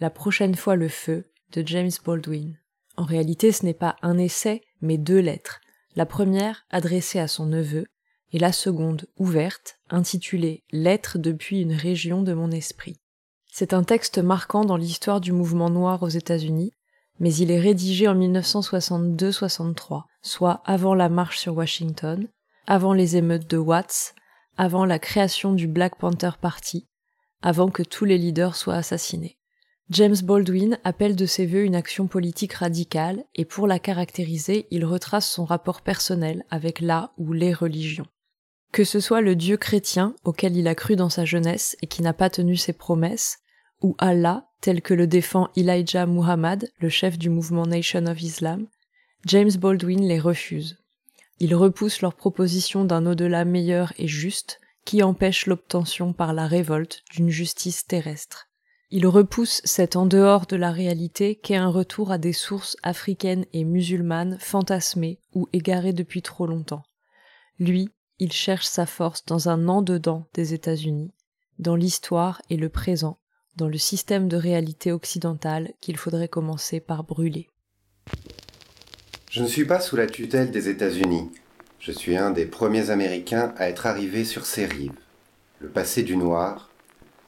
La 0.00 0.10
prochaine 0.10 0.54
fois 0.54 0.76
le 0.76 0.88
feu, 0.88 1.24
de 1.52 1.66
James 1.66 1.90
Baldwin. 2.04 2.56
En 2.96 3.04
réalité, 3.04 3.52
ce 3.52 3.64
n'est 3.64 3.74
pas 3.74 3.96
un 4.02 4.18
essai, 4.18 4.62
mais 4.80 4.98
deux 4.98 5.20
lettres. 5.20 5.60
La 5.96 6.06
première 6.06 6.66
adressée 6.70 7.18
à 7.18 7.28
son 7.28 7.46
neveu, 7.46 7.86
et 8.32 8.38
la 8.38 8.52
seconde 8.52 9.06
ouverte, 9.16 9.78
intitulée 9.88 10.62
Lettres 10.70 11.18
depuis 11.18 11.60
une 11.60 11.72
région 11.72 12.22
de 12.22 12.32
mon 12.32 12.50
esprit. 12.50 13.00
C'est 13.52 13.72
un 13.72 13.82
texte 13.82 14.18
marquant 14.18 14.64
dans 14.64 14.76
l'histoire 14.76 15.20
du 15.20 15.32
mouvement 15.32 15.70
noir 15.70 16.02
aux 16.02 16.08
États-Unis, 16.08 16.72
mais 17.18 17.34
il 17.34 17.50
est 17.50 17.60
rédigé 17.60 18.06
en 18.08 18.14
1962-63, 18.14 20.04
soit 20.22 20.62
avant 20.64 20.94
la 20.94 21.08
marche 21.08 21.40
sur 21.40 21.56
Washington, 21.56 22.28
avant 22.66 22.92
les 22.92 23.16
émeutes 23.16 23.50
de 23.50 23.58
Watts, 23.58 24.14
avant 24.56 24.84
la 24.84 24.98
création 24.98 25.52
du 25.52 25.66
Black 25.66 25.98
Panther 25.98 26.30
Party, 26.40 26.86
avant 27.42 27.68
que 27.68 27.82
tous 27.82 28.04
les 28.04 28.18
leaders 28.18 28.54
soient 28.54 28.76
assassinés. 28.76 29.39
James 29.90 30.16
Baldwin 30.22 30.78
appelle 30.84 31.16
de 31.16 31.26
ses 31.26 31.46
voeux 31.46 31.64
une 31.64 31.74
action 31.74 32.06
politique 32.06 32.52
radicale 32.52 33.24
et 33.34 33.44
pour 33.44 33.66
la 33.66 33.80
caractériser, 33.80 34.68
il 34.70 34.84
retrace 34.84 35.28
son 35.28 35.44
rapport 35.44 35.82
personnel 35.82 36.44
avec 36.48 36.80
la 36.80 37.12
ou 37.18 37.32
les 37.32 37.52
religions. 37.52 38.06
Que 38.70 38.84
ce 38.84 39.00
soit 39.00 39.20
le 39.20 39.34
Dieu 39.34 39.56
chrétien 39.56 40.14
auquel 40.22 40.56
il 40.56 40.68
a 40.68 40.76
cru 40.76 40.94
dans 40.94 41.08
sa 41.08 41.24
jeunesse 41.24 41.76
et 41.82 41.88
qui 41.88 42.02
n'a 42.02 42.12
pas 42.12 42.30
tenu 42.30 42.56
ses 42.56 42.72
promesses, 42.72 43.38
ou 43.82 43.96
Allah 43.98 44.46
tel 44.60 44.80
que 44.80 44.94
le 44.94 45.08
défend 45.08 45.48
Elijah 45.56 46.06
Muhammad, 46.06 46.70
le 46.78 46.88
chef 46.88 47.18
du 47.18 47.28
mouvement 47.28 47.66
Nation 47.66 48.06
of 48.06 48.22
Islam, 48.22 48.68
James 49.26 49.56
Baldwin 49.58 50.06
les 50.06 50.20
refuse. 50.20 50.78
Il 51.40 51.52
repousse 51.56 52.00
leur 52.00 52.14
proposition 52.14 52.84
d'un 52.84 53.06
au-delà 53.06 53.44
meilleur 53.44 53.92
et 53.98 54.06
juste 54.06 54.60
qui 54.84 55.02
empêche 55.02 55.46
l'obtention 55.46 56.12
par 56.12 56.32
la 56.32 56.46
révolte 56.46 57.02
d'une 57.10 57.30
justice 57.30 57.88
terrestre. 57.88 58.49
Il 58.92 59.06
repousse 59.06 59.60
cet 59.64 59.94
en 59.94 60.04
dehors 60.04 60.46
de 60.46 60.56
la 60.56 60.72
réalité 60.72 61.36
qu'est 61.36 61.54
un 61.54 61.68
retour 61.68 62.10
à 62.10 62.18
des 62.18 62.32
sources 62.32 62.76
africaines 62.82 63.46
et 63.52 63.62
musulmanes 63.62 64.36
fantasmées 64.40 65.20
ou 65.32 65.48
égarées 65.52 65.92
depuis 65.92 66.22
trop 66.22 66.44
longtemps. 66.44 66.82
Lui, 67.60 67.90
il 68.18 68.32
cherche 68.32 68.66
sa 68.66 68.86
force 68.86 69.24
dans 69.26 69.48
un 69.48 69.68
en-dedans 69.68 70.26
des 70.34 70.54
États-Unis, 70.54 71.12
dans 71.60 71.76
l'histoire 71.76 72.42
et 72.50 72.56
le 72.56 72.68
présent, 72.68 73.20
dans 73.54 73.68
le 73.68 73.78
système 73.78 74.26
de 74.26 74.36
réalité 74.36 74.90
occidentale 74.90 75.72
qu'il 75.80 75.96
faudrait 75.96 76.28
commencer 76.28 76.80
par 76.80 77.04
brûler. 77.04 77.48
Je 79.30 79.40
ne 79.40 79.46
suis 79.46 79.66
pas 79.66 79.78
sous 79.78 79.94
la 79.94 80.08
tutelle 80.08 80.50
des 80.50 80.68
États-Unis. 80.68 81.30
Je 81.78 81.92
suis 81.92 82.16
un 82.16 82.32
des 82.32 82.46
premiers 82.46 82.90
Américains 82.90 83.54
à 83.56 83.68
être 83.68 83.86
arrivé 83.86 84.24
sur 84.24 84.46
ces 84.46 84.66
rives. 84.66 84.98
Le 85.60 85.68
passé 85.68 86.02
du 86.02 86.16
noir, 86.16 86.70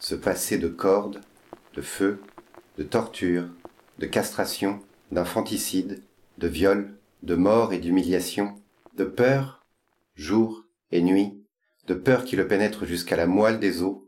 ce 0.00 0.16
passé 0.16 0.58
de 0.58 0.66
cordes, 0.66 1.20
de 1.74 1.80
feu, 1.80 2.20
de 2.78 2.82
torture, 2.82 3.48
de 3.98 4.06
castration, 4.06 4.80
d'infanticide, 5.10 6.02
de 6.38 6.48
viol, 6.48 6.94
de 7.22 7.34
mort 7.34 7.72
et 7.72 7.78
d'humiliation, 7.78 8.54
de 8.96 9.04
peur, 9.04 9.64
jour 10.14 10.64
et 10.90 11.02
nuit, 11.02 11.42
de 11.86 11.94
peur 11.94 12.24
qui 12.24 12.36
le 12.36 12.46
pénètre 12.46 12.84
jusqu'à 12.84 13.16
la 13.16 13.26
moelle 13.26 13.58
des 13.58 13.82
os, 13.82 13.98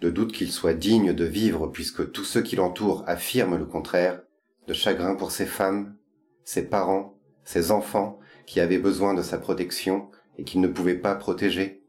de 0.00 0.10
doute 0.10 0.32
qu'il 0.32 0.52
soit 0.52 0.74
digne 0.74 1.12
de 1.12 1.24
vivre 1.24 1.66
puisque 1.68 2.12
tous 2.12 2.24
ceux 2.24 2.42
qui 2.42 2.56
l'entourent 2.56 3.04
affirment 3.06 3.56
le 3.56 3.66
contraire, 3.66 4.20
de 4.66 4.74
chagrin 4.74 5.14
pour 5.14 5.30
ses 5.30 5.46
femmes, 5.46 5.96
ses 6.44 6.68
parents, 6.68 7.18
ses 7.44 7.70
enfants 7.70 8.18
qui 8.46 8.60
avaient 8.60 8.78
besoin 8.78 9.14
de 9.14 9.22
sa 9.22 9.38
protection 9.38 10.10
et 10.36 10.44
qu'il 10.44 10.60
ne 10.60 10.68
pouvait 10.68 10.94
pas 10.98 11.14
protéger, 11.14 11.82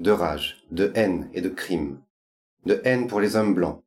de 0.00 0.10
rage, 0.10 0.64
de 0.70 0.90
haine 0.94 1.30
et 1.32 1.40
de 1.40 1.48
crime, 1.48 2.00
de 2.66 2.80
haine 2.84 3.06
pour 3.06 3.20
les 3.20 3.36
hommes 3.36 3.54
blancs, 3.54 3.83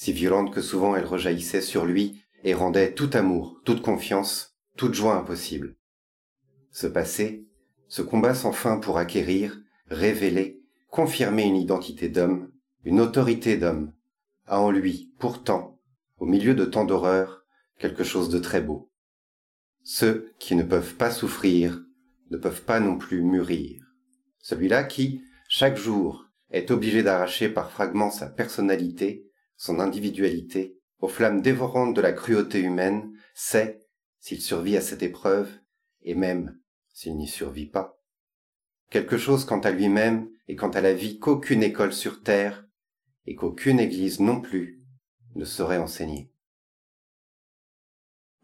si 0.00 0.14
violente 0.14 0.50
que 0.50 0.62
souvent 0.62 0.96
elle 0.96 1.04
rejaillissait 1.04 1.60
sur 1.60 1.84
lui 1.84 2.22
et 2.42 2.54
rendait 2.54 2.94
tout 2.94 3.10
amour, 3.12 3.60
toute 3.66 3.82
confiance, 3.82 4.56
toute 4.78 4.94
joie 4.94 5.14
impossible. 5.14 5.76
Ce 6.70 6.86
passé, 6.86 7.46
ce 7.86 8.00
combat 8.00 8.32
sans 8.32 8.52
fin 8.52 8.78
pour 8.78 8.96
acquérir, 8.96 9.60
révéler, 9.88 10.62
confirmer 10.88 11.42
une 11.42 11.58
identité 11.58 12.08
d'homme, 12.08 12.50
une 12.84 12.98
autorité 12.98 13.58
d'homme, 13.58 13.92
a 14.46 14.58
en 14.58 14.70
lui, 14.70 15.12
pourtant, 15.18 15.78
au 16.16 16.24
milieu 16.24 16.54
de 16.54 16.64
tant 16.64 16.86
d'horreurs, 16.86 17.44
quelque 17.78 18.02
chose 18.02 18.30
de 18.30 18.38
très 18.38 18.62
beau. 18.62 18.90
Ceux 19.82 20.32
qui 20.38 20.54
ne 20.54 20.62
peuvent 20.62 20.94
pas 20.94 21.10
souffrir 21.10 21.78
ne 22.30 22.38
peuvent 22.38 22.62
pas 22.62 22.80
non 22.80 22.96
plus 22.96 23.20
mûrir. 23.20 23.82
Celui-là 24.38 24.84
qui, 24.84 25.20
chaque 25.50 25.76
jour, 25.76 26.24
est 26.50 26.70
obligé 26.70 27.02
d'arracher 27.02 27.50
par 27.50 27.70
fragments 27.70 28.10
sa 28.10 28.30
personnalité, 28.30 29.29
son 29.60 29.78
individualité, 29.78 30.78
aux 31.00 31.08
flammes 31.08 31.42
dévorantes 31.42 31.94
de 31.94 32.00
la 32.00 32.12
cruauté 32.12 32.60
humaine, 32.60 33.12
sait, 33.34 33.78
s'il 34.18 34.40
survit 34.40 34.74
à 34.74 34.80
cette 34.80 35.02
épreuve, 35.02 35.50
et 36.00 36.14
même 36.14 36.58
s'il 36.94 37.14
n'y 37.18 37.28
survit 37.28 37.66
pas, 37.66 38.00
quelque 38.88 39.18
chose 39.18 39.44
quant 39.44 39.60
à 39.60 39.70
lui-même 39.70 40.30
et 40.48 40.56
quant 40.56 40.70
à 40.70 40.80
la 40.80 40.94
vie 40.94 41.18
qu'aucune 41.18 41.62
école 41.62 41.92
sur 41.92 42.22
terre, 42.22 42.66
et 43.26 43.34
qu'aucune 43.34 43.80
église 43.80 44.18
non 44.18 44.40
plus, 44.40 44.82
ne 45.34 45.44
saurait 45.44 45.76
enseigner. 45.76 46.32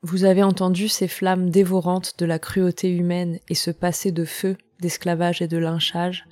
Vous 0.02 0.24
avez 0.24 0.42
entendu 0.42 0.86
ces 0.86 1.08
flammes 1.08 1.48
dévorantes 1.48 2.18
de 2.18 2.26
la 2.26 2.38
cruauté 2.38 2.94
humaine 2.94 3.40
et 3.48 3.54
ce 3.54 3.70
passé 3.70 4.12
de 4.12 4.26
feu, 4.26 4.58
d'esclavage 4.80 5.40
et 5.40 5.48
de 5.48 5.56
lynchage? 5.56 6.26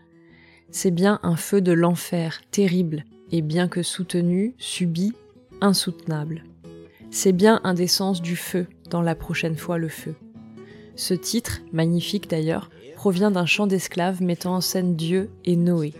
C'est 0.70 0.90
bien 0.90 1.20
un 1.22 1.36
feu 1.36 1.62
de 1.62 1.72
l'enfer 1.72 2.42
terrible 2.50 3.04
et 3.32 3.42
bien 3.42 3.68
que 3.68 3.82
soutenu, 3.82 4.54
subi, 4.58 5.12
insoutenable. 5.60 6.44
C'est 7.10 7.32
bien 7.32 7.60
un 7.64 7.74
des 7.74 7.86
sens 7.86 8.20
du 8.20 8.36
feu 8.36 8.66
dans 8.90 9.02
la 9.02 9.14
prochaine 9.14 9.56
fois 9.56 9.78
le 9.78 9.88
feu. 9.88 10.14
Ce 10.96 11.14
titre, 11.14 11.62
magnifique 11.72 12.28
d'ailleurs, 12.28 12.70
provient 12.94 13.30
d'un 13.30 13.46
chant 13.46 13.66
d'esclaves 13.66 14.22
mettant 14.22 14.54
en 14.56 14.60
scène 14.60 14.96
Dieu 14.96 15.30
et 15.44 15.56
Noé. 15.56 15.94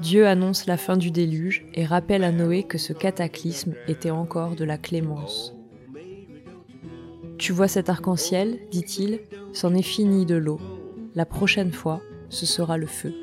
Dieu 0.00 0.26
annonce 0.26 0.66
la 0.66 0.76
fin 0.76 0.96
du 0.96 1.10
déluge 1.10 1.66
et 1.74 1.84
rappelle 1.84 2.24
à 2.24 2.32
Noé 2.32 2.62
que 2.62 2.78
ce 2.78 2.92
cataclysme 2.92 3.74
était 3.86 4.10
encore 4.10 4.56
de 4.56 4.64
la 4.64 4.78
clémence. 4.78 5.54
Tu 7.36 7.52
vois 7.52 7.68
cet 7.68 7.88
arc-en-ciel, 7.88 8.58
dit-il, 8.70 9.20
c'en 9.52 9.74
est 9.74 9.82
fini 9.82 10.26
de 10.26 10.36
l'eau. 10.36 10.60
La 11.14 11.26
prochaine 11.26 11.72
fois, 11.72 12.00
ce 12.28 12.46
sera 12.46 12.76
le 12.76 12.86
feu. 12.86 13.14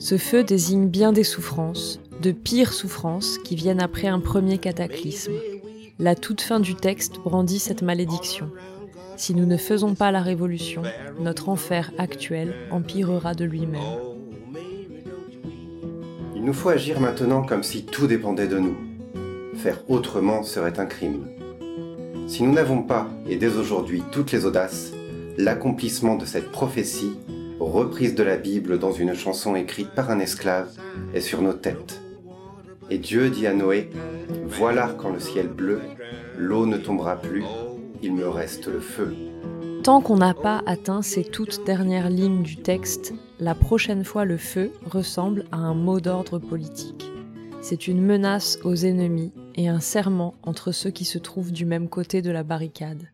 Ce 0.00 0.16
feu 0.16 0.44
désigne 0.44 0.88
bien 0.88 1.12
des 1.12 1.24
souffrances, 1.24 2.00
de 2.22 2.32
pires 2.32 2.72
souffrances 2.72 3.36
qui 3.36 3.54
viennent 3.54 3.82
après 3.82 4.08
un 4.08 4.18
premier 4.18 4.56
cataclysme. 4.56 5.34
La 5.98 6.14
toute 6.14 6.40
fin 6.40 6.58
du 6.58 6.74
texte 6.74 7.16
brandit 7.22 7.58
cette 7.58 7.82
malédiction. 7.82 8.50
Si 9.18 9.34
nous 9.34 9.44
ne 9.44 9.58
faisons 9.58 9.94
pas 9.94 10.10
la 10.10 10.22
révolution, 10.22 10.80
notre 11.20 11.50
enfer 11.50 11.92
actuel 11.98 12.54
empirera 12.70 13.34
de 13.34 13.44
lui-même. 13.44 13.82
Il 16.34 16.44
nous 16.44 16.54
faut 16.54 16.70
agir 16.70 16.98
maintenant 16.98 17.42
comme 17.42 17.62
si 17.62 17.84
tout 17.84 18.06
dépendait 18.06 18.48
de 18.48 18.58
nous. 18.58 18.78
Faire 19.56 19.84
autrement 19.90 20.42
serait 20.42 20.80
un 20.80 20.86
crime. 20.86 21.26
Si 22.26 22.42
nous 22.42 22.52
n'avons 22.52 22.82
pas, 22.82 23.10
et 23.28 23.36
dès 23.36 23.54
aujourd'hui, 23.58 24.02
toutes 24.10 24.32
les 24.32 24.46
audaces, 24.46 24.92
l'accomplissement 25.36 26.16
de 26.16 26.24
cette 26.24 26.50
prophétie 26.50 27.12
reprise 27.66 28.14
de 28.14 28.22
la 28.22 28.36
Bible 28.36 28.78
dans 28.78 28.92
une 28.92 29.14
chanson 29.14 29.54
écrite 29.54 29.90
par 29.90 30.10
un 30.10 30.18
esclave, 30.18 30.70
est 31.14 31.20
sur 31.20 31.42
nos 31.42 31.52
têtes. 31.52 32.00
Et 32.90 32.98
Dieu 32.98 33.30
dit 33.30 33.46
à 33.46 33.54
Noé, 33.54 33.90
Voilà 34.46 34.94
quand 34.98 35.10
le 35.10 35.20
ciel 35.20 35.48
bleu, 35.48 35.80
l'eau 36.36 36.66
ne 36.66 36.76
tombera 36.76 37.16
plus, 37.16 37.44
il 38.02 38.14
me 38.14 38.28
reste 38.28 38.66
le 38.66 38.80
feu. 38.80 39.14
Tant 39.82 40.00
qu'on 40.00 40.16
n'a 40.16 40.34
pas 40.34 40.62
atteint 40.66 41.02
ces 41.02 41.24
toutes 41.24 41.64
dernières 41.64 42.10
lignes 42.10 42.42
du 42.42 42.56
texte, 42.56 43.14
la 43.38 43.54
prochaine 43.54 44.04
fois 44.04 44.24
le 44.24 44.36
feu 44.36 44.72
ressemble 44.84 45.44
à 45.52 45.56
un 45.56 45.74
mot 45.74 46.00
d'ordre 46.00 46.38
politique. 46.38 47.10
C'est 47.62 47.88
une 47.88 48.02
menace 48.02 48.58
aux 48.64 48.74
ennemis 48.74 49.32
et 49.54 49.68
un 49.68 49.80
serment 49.80 50.34
entre 50.42 50.72
ceux 50.72 50.90
qui 50.90 51.04
se 51.04 51.18
trouvent 51.18 51.52
du 51.52 51.66
même 51.66 51.88
côté 51.88 52.22
de 52.22 52.30
la 52.30 52.42
barricade. 52.42 53.08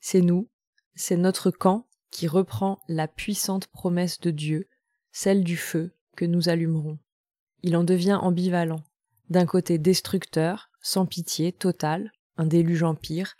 C'est 0.00 0.20
nous, 0.20 0.48
c'est 0.94 1.16
notre 1.16 1.50
camp 1.50 1.86
qui 2.14 2.28
reprend 2.28 2.78
la 2.86 3.08
puissante 3.08 3.66
promesse 3.66 4.20
de 4.20 4.30
Dieu, 4.30 4.68
celle 5.10 5.42
du 5.42 5.56
feu 5.56 5.90
que 6.16 6.24
nous 6.24 6.48
allumerons. 6.48 7.00
Il 7.64 7.76
en 7.76 7.82
devient 7.82 8.14
ambivalent, 8.14 8.84
d'un 9.30 9.46
côté 9.46 9.78
destructeur, 9.78 10.70
sans 10.80 11.06
pitié, 11.06 11.50
total, 11.50 12.12
un 12.36 12.46
déluge 12.46 12.84
empire, 12.84 13.34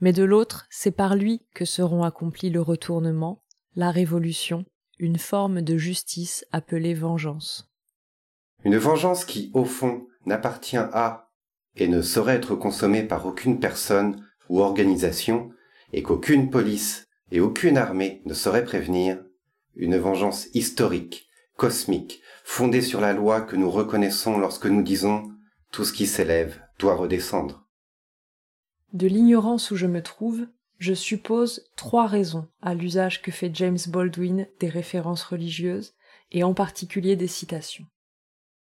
mais 0.00 0.12
de 0.12 0.22
l'autre, 0.22 0.68
c'est 0.70 0.92
par 0.92 1.16
lui 1.16 1.42
que 1.52 1.64
seront 1.64 2.04
accomplis 2.04 2.48
le 2.48 2.62
retournement, 2.62 3.42
la 3.74 3.90
révolution, 3.90 4.64
une 5.00 5.18
forme 5.18 5.60
de 5.60 5.76
justice 5.76 6.46
appelée 6.52 6.94
vengeance. 6.94 7.68
Une 8.62 8.76
vengeance 8.76 9.24
qui, 9.24 9.50
au 9.52 9.64
fond, 9.64 10.06
n'appartient 10.26 10.76
à 10.76 11.32
et 11.74 11.88
ne 11.88 12.02
saurait 12.02 12.36
être 12.36 12.54
consommée 12.54 13.02
par 13.02 13.26
aucune 13.26 13.58
personne 13.58 14.24
ou 14.48 14.60
organisation, 14.60 15.50
et 15.92 16.04
qu'aucune 16.04 16.50
police 16.50 17.05
et 17.30 17.40
aucune 17.40 17.76
armée 17.76 18.22
ne 18.24 18.34
saurait 18.34 18.64
prévenir, 18.64 19.22
une 19.74 19.96
vengeance 19.96 20.48
historique, 20.54 21.28
cosmique, 21.56 22.20
fondée 22.44 22.82
sur 22.82 23.00
la 23.00 23.12
loi 23.12 23.40
que 23.40 23.56
nous 23.56 23.70
reconnaissons 23.70 24.38
lorsque 24.38 24.66
nous 24.66 24.82
disons 24.82 25.30
tout 25.72 25.84
ce 25.84 25.92
qui 25.92 26.06
s'élève 26.06 26.60
doit 26.78 26.94
redescendre. 26.94 27.66
De 28.92 29.06
l'ignorance 29.06 29.70
où 29.70 29.76
je 29.76 29.86
me 29.86 30.02
trouve, 30.02 30.46
je 30.78 30.94
suppose 30.94 31.64
trois 31.74 32.06
raisons 32.06 32.48
à 32.62 32.74
l'usage 32.74 33.22
que 33.22 33.32
fait 33.32 33.50
James 33.54 33.78
Baldwin 33.88 34.46
des 34.60 34.68
références 34.68 35.24
religieuses, 35.24 35.94
et 36.32 36.42
en 36.42 36.54
particulier 36.54 37.16
des 37.16 37.28
citations. 37.28 37.86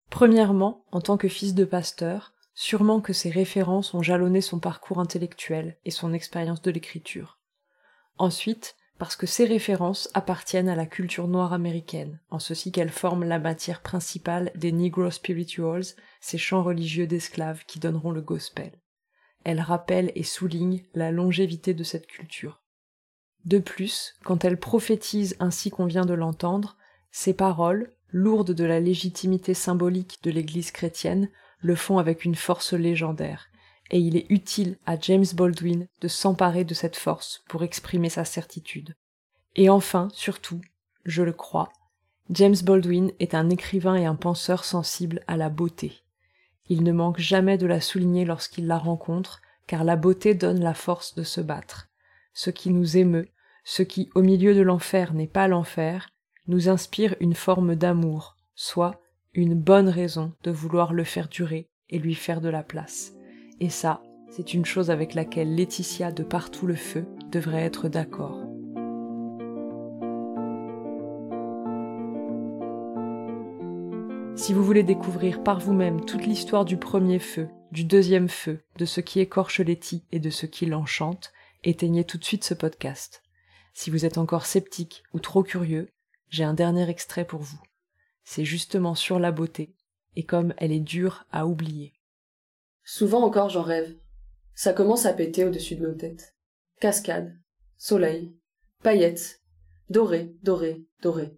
Premièrement, 0.10 0.86
en 0.92 1.02
tant 1.02 1.18
que 1.18 1.28
fils 1.28 1.54
de 1.54 1.66
pasteur, 1.66 2.34
sûrement 2.54 3.02
que 3.02 3.14
ces 3.14 3.30
références 3.30 3.94
ont 3.94 4.02
jalonné 4.02 4.42
son 4.42 4.60
parcours 4.60 5.00
intellectuel 5.00 5.78
et 5.86 5.92
son 5.92 6.14
expérience 6.14 6.62
de 6.62 6.72
l'écriture. 6.72 7.37
Ensuite, 8.18 8.76
parce 8.98 9.16
que 9.16 9.28
ces 9.28 9.46
références 9.46 10.10
appartiennent 10.14 10.70
à 10.70 10.76
la 10.76 10.86
culture 10.86 11.28
noire 11.28 11.54
américaine, 11.54 12.20
en 12.30 12.40
ceci 12.40 12.72
qu'elles 12.72 12.90
forment 12.90 13.26
la 13.26 13.40
matière 13.40 13.82
principale 13.82 14.52
des 14.56 14.72
Negro 14.72 15.10
Spirituals, 15.12 15.86
ces 16.20 16.38
chants 16.38 16.64
religieux 16.64 17.06
d'esclaves 17.06 17.64
qui 17.68 17.80
donneront 17.80 18.12
le 18.12 18.22
gospel. 18.22 18.72
Elles 19.44 19.62
rappellent 19.62 20.12
et 20.16 20.24
soulignent 20.24 20.84
la 20.94 21.12
longévité 21.12 21.74
de 21.74 21.84
cette 21.84 22.08
culture. 22.08 22.62
De 23.46 23.60
plus, 23.60 24.16
quand 24.24 24.44
elles 24.44 24.60
prophétisent 24.60 25.38
ainsi 25.40 25.70
qu'on 25.70 25.86
vient 25.86 26.06
de 26.06 26.16
l'entendre, 26.16 26.76
ces 27.12 27.34
paroles, 27.34 27.94
lourdes 28.10 28.52
de 28.52 28.66
la 28.66 28.80
légitimité 28.80 29.54
symbolique 29.54 30.20
de 30.24 30.32
l'Église 30.32 30.72
chrétienne, 30.72 31.30
le 31.60 31.76
font 31.76 31.98
avec 31.98 32.26
une 32.26 32.36
force 32.36 32.74
légendaire, 32.74 33.48
et 33.92 34.00
il 34.00 34.16
est 34.18 34.26
utile 34.30 34.78
à 34.86 35.00
James 35.00 35.26
Baldwin 35.34 35.88
de 36.02 36.08
s'emparer 36.08 36.64
de 36.64 36.74
cette 36.74 36.96
force 36.96 37.44
pour 37.48 37.64
exprimer 37.64 38.10
sa 38.10 38.26
certitude. 38.26 38.96
Et 39.56 39.70
enfin, 39.70 40.10
surtout, 40.14 40.62
je 41.06 41.24
le 41.24 41.34
crois, 41.34 41.72
James 42.30 42.56
Baldwin 42.64 43.12
est 43.20 43.34
un 43.34 43.50
écrivain 43.50 43.96
et 43.96 44.06
un 44.06 44.16
penseur 44.16 44.66
sensible 44.66 45.24
à 45.28 45.38
la 45.38 45.50
beauté. 45.50 46.04
Il 46.70 46.84
ne 46.84 46.92
manque 46.92 47.20
jamais 47.20 47.58
de 47.58 47.66
la 47.66 47.80
souligner 47.80 48.26
lorsqu'il 48.26 48.68
la 48.68 48.78
rencontre, 48.78 49.42
car 49.66 49.84
la 49.84 49.96
beauté 49.96 50.34
donne 50.34 50.62
la 50.62 50.74
force 50.74 51.16
de 51.16 51.24
se 51.24 51.40
battre. 51.40 51.88
Ce 52.34 52.50
qui 52.50 52.70
nous 52.70 52.98
émeut, 52.98 53.30
ce 53.64 53.84
qui, 53.84 54.10
au 54.16 54.22
milieu 54.22 54.54
de 54.54 54.62
l'enfer, 54.62 55.14
n'est 55.14 55.28
pas 55.28 55.48
l'enfer, 55.48 56.10
nous 56.48 56.70
inspire 56.70 57.16
une 57.20 57.36
forme 57.36 57.76
d'amour, 57.76 58.36
soit 58.56 59.02
une 59.34 59.56
bonne 59.56 59.90
raison 59.90 60.34
de 60.44 60.52
vouloir 60.52 60.94
le 60.94 61.04
faire 61.04 61.30
durer 61.30 61.70
et 61.90 62.00
lui 62.00 62.16
faire 62.16 62.42
de 62.42 62.50
la 62.50 62.64
place. 62.64 63.17
Et 63.60 63.70
ça, 63.70 64.04
c'est 64.30 64.54
une 64.54 64.66
chose 64.66 64.92
avec 64.92 65.14
laquelle 65.14 65.56
Laetitia 65.56 66.12
de 66.12 66.24
Partout 66.24 66.68
le 66.68 66.76
Feu 66.76 67.06
devrait 67.32 67.64
être 67.64 67.90
d'accord. 67.90 68.48
Si 74.36 74.54
vous 74.54 74.64
voulez 74.64 74.84
découvrir 74.84 75.42
par 75.42 75.60
vous-même 75.60 76.06
toute 76.06 76.28
l'histoire 76.28 76.64
du 76.64 76.78
premier 76.78 77.18
feu, 77.18 77.50
du 77.72 77.84
deuxième 77.84 78.30
feu, 78.30 78.62
de 78.78 78.86
ce 78.86 79.02
qui 79.02 79.20
écorche 79.20 79.60
Letty 79.60 80.04
et 80.12 80.20
de 80.20 80.30
ce 80.30 80.46
qui 80.46 80.68
l'enchante, 80.68 81.34
éteignez 81.64 82.04
tout 82.04 82.20
de 82.20 82.24
suite 82.24 82.44
ce 82.44 82.54
podcast. 82.54 83.24
Si 83.74 83.90
vous 83.90 84.06
êtes 84.06 84.20
encore 84.20 84.46
sceptique 84.46 85.04
ou 85.14 85.20
trop 85.20 85.42
curieux, 85.42 85.90
j'ai 86.30 86.44
un 86.44 86.54
dernier 86.54 86.88
extrait 86.88 87.26
pour 87.26 87.42
vous. 87.42 87.60
C'est 88.24 88.46
justement 88.46 88.94
sur 88.94 89.18
la 89.18 89.32
beauté, 89.32 89.74
et 90.16 90.24
comme 90.24 90.54
elle 90.58 90.72
est 90.72 90.80
dure 90.80 91.26
à 91.32 91.48
oublier. 91.48 91.97
Souvent 92.90 93.22
encore 93.22 93.50
j'en 93.50 93.64
rêve. 93.64 93.98
Ça 94.56 94.72
commence 94.72 95.06
à 95.06 95.12
péter 95.12 95.44
au-dessus 95.44 95.76
de 95.76 95.86
nos 95.86 95.94
têtes. 95.94 96.34
Cascade, 96.80 97.38
soleil, 97.76 98.34
paillettes, 98.82 99.42
doré, 99.90 100.34
doré, 100.42 100.86
doré. 101.04 101.38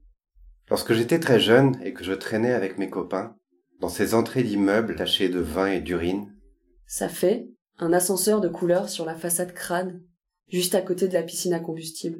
Lorsque 0.69 0.93
j'étais 0.93 1.19
très 1.19 1.39
jeune 1.39 1.75
et 1.83 1.91
que 1.91 2.03
je 2.03 2.13
traînais 2.13 2.53
avec 2.53 2.77
mes 2.77 2.91
copains, 2.91 3.35
dans 3.79 3.89
ces 3.89 4.13
entrées 4.13 4.43
d'immeubles 4.43 4.95
tachées 4.95 5.29
de 5.29 5.39
vin 5.39 5.65
et 5.65 5.81
d'urine, 5.81 6.31
Ça 6.85 7.09
fait 7.09 7.49
un 7.79 7.93
ascenseur 7.93 8.41
de 8.41 8.47
couleur 8.47 8.87
sur 8.87 9.05
la 9.05 9.15
façade 9.15 9.55
crâne, 9.55 10.03
juste 10.49 10.75
à 10.75 10.83
côté 10.83 11.07
de 11.07 11.13
la 11.15 11.23
piscine 11.23 11.53
à 11.53 11.59
combustible. 11.59 12.19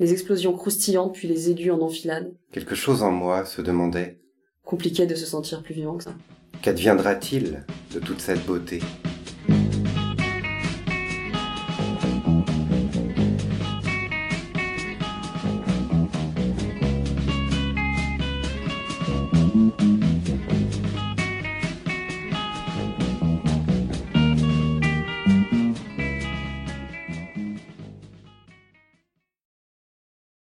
Les 0.00 0.12
explosions 0.12 0.56
croustillantes 0.56 1.14
puis 1.14 1.28
les 1.28 1.50
aigus 1.50 1.70
en 1.70 1.82
enfilade. 1.82 2.34
quelque 2.50 2.74
chose 2.74 3.04
en 3.04 3.12
moi 3.12 3.44
se 3.44 3.62
demandait 3.62 4.20
Compliqué 4.64 5.06
de 5.06 5.14
se 5.14 5.26
sentir 5.26 5.62
plus 5.62 5.74
vivant 5.74 5.96
que 5.96 6.04
ça. 6.04 6.14
Qu'adviendra-t-il 6.62 7.62
de 7.94 8.00
toute 8.00 8.20
cette 8.20 8.44
beauté? 8.44 8.80